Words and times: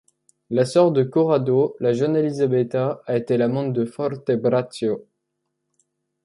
La 0.49 0.65
sœur 0.65 0.91
de 0.91 1.03
Corrado, 1.03 1.75
la 1.79 1.93
jeune 1.93 2.15
Elisabetta, 2.15 3.03
a 3.05 3.17
été 3.17 3.37
l'amante 3.37 3.71
de 3.71 3.85
Fortebraccio. 3.85 5.05